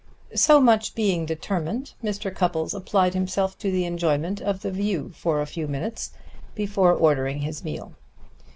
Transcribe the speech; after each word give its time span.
So 0.33 0.59
much 0.59 0.95
being 0.95 1.27
determined, 1.27 1.93
Mr. 2.03 2.33
Cupples 2.33 2.73
applied 2.73 3.13
himself 3.13 3.55
to 3.59 3.69
the 3.71 3.85
enjoyment 3.85 4.41
of 4.41 4.63
the 4.63 4.71
view 4.71 5.11
for 5.13 5.39
a 5.39 5.45
few 5.45 5.67
minutes 5.67 6.09
before 6.55 6.91
ordering 6.93 7.41
his 7.41 7.63
meal. 7.63 7.93